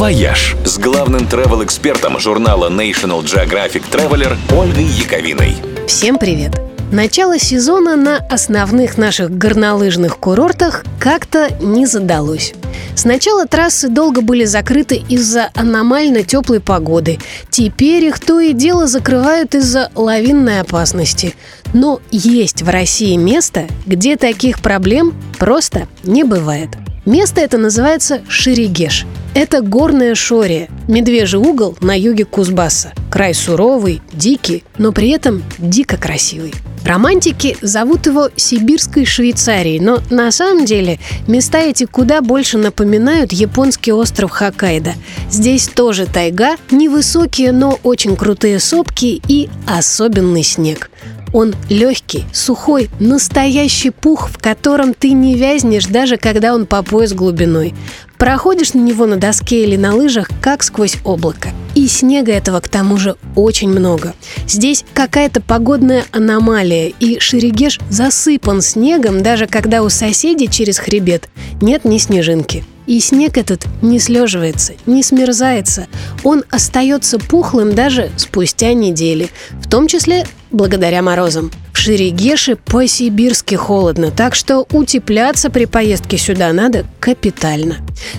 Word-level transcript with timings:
«Вояж» 0.00 0.56
с 0.64 0.78
главным 0.78 1.26
travel-экспертом 1.26 2.18
журнала 2.18 2.70
National 2.70 3.22
Geographic 3.22 3.82
Traveler 3.92 4.34
Ольгой 4.50 4.84
Яковиной. 4.84 5.56
Всем 5.86 6.16
привет! 6.16 6.58
Начало 6.90 7.38
сезона 7.38 7.96
на 7.96 8.16
основных 8.16 8.96
наших 8.96 9.30
горнолыжных 9.30 10.16
курортах 10.16 10.86
как-то 10.98 11.50
не 11.60 11.84
задалось. 11.84 12.54
Сначала 12.94 13.44
трассы 13.44 13.90
долго 13.90 14.22
были 14.22 14.46
закрыты 14.46 15.02
из-за 15.06 15.50
аномально 15.54 16.22
теплой 16.22 16.60
погоды. 16.60 17.18
Теперь 17.50 18.04
их 18.04 18.20
то 18.20 18.40
и 18.40 18.54
дело 18.54 18.86
закрывают 18.86 19.54
из-за 19.54 19.90
лавинной 19.94 20.60
опасности. 20.60 21.34
Но 21.74 22.00
есть 22.10 22.62
в 22.62 22.70
России 22.70 23.16
место, 23.16 23.66
где 23.84 24.16
таких 24.16 24.62
проблем 24.62 25.12
просто 25.38 25.88
не 26.04 26.24
бывает. 26.24 26.70
Место 27.06 27.40
это 27.40 27.56
называется 27.56 28.20
Шерегеш. 28.28 29.06
Это 29.34 29.62
горная 29.62 30.14
Шория, 30.14 30.68
медвежий 30.86 31.40
угол 31.40 31.76
на 31.80 31.98
юге 31.98 32.24
Кузбасса. 32.24 32.92
Край 33.10 33.32
суровый, 33.32 34.02
дикий, 34.12 34.64
но 34.76 34.92
при 34.92 35.10
этом 35.10 35.42
дико 35.58 35.96
красивый. 35.96 36.52
Романтики 36.84 37.56
зовут 37.62 38.06
его 38.06 38.30
Сибирской 38.36 39.04
Швейцарией, 39.04 39.80
но 39.80 40.00
на 40.10 40.30
самом 40.30 40.64
деле 40.64 40.98
места 41.26 41.58
эти 41.58 41.84
куда 41.84 42.20
больше 42.20 42.58
напоминают 42.58 43.32
японский 43.32 43.92
остров 43.92 44.30
Хоккайдо. 44.30 44.94
Здесь 45.30 45.68
тоже 45.68 46.06
тайга, 46.06 46.56
невысокие, 46.70 47.52
но 47.52 47.78
очень 47.82 48.16
крутые 48.16 48.58
сопки 48.58 49.22
и 49.28 49.48
особенный 49.66 50.42
снег. 50.42 50.90
Он 51.32 51.54
легкий, 51.68 52.24
сухой, 52.32 52.90
настоящий 52.98 53.90
пух, 53.90 54.28
в 54.30 54.38
котором 54.38 54.94
ты 54.94 55.12
не 55.12 55.36
вязнешь, 55.36 55.86
даже 55.86 56.16
когда 56.16 56.54
он 56.54 56.66
по 56.66 56.82
пояс 56.82 57.12
глубиной. 57.12 57.74
Проходишь 58.18 58.74
на 58.74 58.80
него 58.80 59.06
на 59.06 59.16
доске 59.16 59.64
или 59.64 59.76
на 59.76 59.94
лыжах, 59.94 60.28
как 60.42 60.62
сквозь 60.62 60.98
облако. 61.04 61.50
И 61.74 61.86
снега 61.86 62.32
этого 62.32 62.60
к 62.60 62.68
тому 62.68 62.98
же 62.98 63.16
очень 63.34 63.70
много. 63.70 64.14
Здесь 64.46 64.84
какая-то 64.92 65.40
погодная 65.40 66.04
аномалия, 66.10 66.88
и 66.88 67.18
Шерегеш 67.18 67.78
засыпан 67.88 68.60
снегом, 68.60 69.22
даже 69.22 69.46
когда 69.46 69.82
у 69.82 69.88
соседей 69.88 70.48
через 70.48 70.78
хребет 70.78 71.30
нет 71.62 71.84
ни 71.84 71.96
снежинки. 71.98 72.64
И 72.86 72.98
снег 72.98 73.38
этот 73.38 73.66
не 73.82 74.00
слеживается, 74.00 74.72
не 74.84 75.02
смерзается. 75.04 75.86
Он 76.24 76.42
остается 76.50 77.18
пухлым 77.18 77.74
даже 77.74 78.10
спустя 78.16 78.74
недели, 78.74 79.30
в 79.52 79.70
том 79.70 79.86
числе 79.86 80.26
благодаря 80.50 81.02
морозам. 81.02 81.50
В 81.72 81.78
Шерегеше 81.78 82.56
по-сибирски 82.56 83.54
холодно, 83.54 84.10
так 84.10 84.34
что 84.34 84.66
утепляться 84.70 85.50
при 85.50 85.64
поездке 85.64 86.18
сюда 86.18 86.52
надо 86.52 86.84
капитально. 86.98 87.76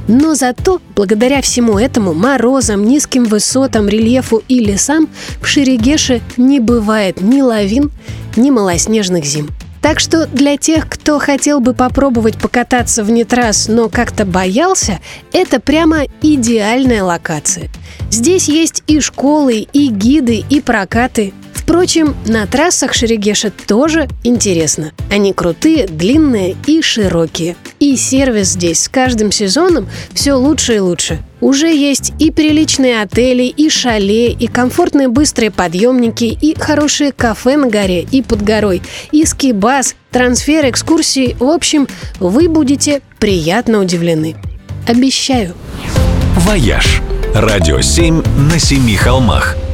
Но 0.08 0.34
зато, 0.34 0.82
благодаря 0.96 1.42
всему 1.42 1.78
этому, 1.78 2.14
морозам, 2.14 2.86
низким 2.86 3.26
высотам, 3.26 3.88
рельефу 3.88 4.42
и 4.48 4.60
лесам, 4.60 5.10
в 5.42 5.48
Шерегеше 5.48 6.22
не 6.38 6.60
бывает 6.60 7.22
ни 7.22 7.42
лавин, 7.42 7.92
ни 8.36 8.50
малоснежных 8.50 9.26
зим. 9.26 9.50
Так 9.82 10.00
что 10.00 10.28
для 10.28 10.58
тех, 10.58 10.88
кто 10.88 11.18
хотел 11.18 11.60
бы 11.60 11.74
попробовать 11.74 12.38
покататься 12.38 13.04
вне 13.04 13.26
трасс, 13.26 13.68
но 13.68 13.90
как-то 13.90 14.26
боялся, 14.26 15.00
это 15.34 15.60
прямо 15.60 16.04
идеальная 16.22 17.04
локация. 17.04 17.70
Здесь 18.12 18.48
есть 18.48 18.84
и 18.88 19.00
школы, 19.00 19.68
и 19.74 19.88
гиды, 19.88 20.44
и 20.50 20.62
прокаты. 20.62 21.34
Впрочем, 21.72 22.18
на 22.26 22.46
трассах 22.48 22.94
Шерегеша 22.94 23.50
тоже 23.50 24.10
интересно. 24.26 24.92
Они 25.10 25.32
крутые, 25.32 25.88
длинные 25.88 26.58
и 26.68 26.82
широкие. 26.82 27.56
И 27.80 27.96
сервис 27.96 28.50
здесь 28.50 28.84
с 28.84 28.90
каждым 28.90 29.32
сезоном 29.32 29.88
все 30.14 30.34
лучше 30.34 30.76
и 30.76 30.80
лучше. 30.80 31.24
Уже 31.40 31.74
есть 31.74 32.12
и 32.20 32.30
приличные 32.30 33.02
отели, 33.02 33.44
и 33.44 33.70
шале, 33.70 34.34
и 34.34 34.48
комфортные 34.48 35.08
быстрые 35.08 35.50
подъемники, 35.50 36.26
и 36.26 36.60
хорошие 36.60 37.14
кафе 37.14 37.56
на 37.56 37.68
горе 37.68 38.02
и 38.02 38.22
под 38.22 38.42
горой, 38.42 38.82
и 39.14 39.24
скибас, 39.24 39.96
трансфер, 40.12 40.70
экскурсии. 40.70 41.38
В 41.40 41.46
общем, 41.46 41.88
вы 42.20 42.50
будете 42.50 43.02
приятно 43.18 43.80
удивлены. 43.80 44.36
Обещаю. 44.90 45.54
«Вояж»– 46.36 47.02
радио 47.34 47.80
7 47.80 48.24
на 48.52 48.60
семи 48.60 48.98
холмах– 48.98 49.56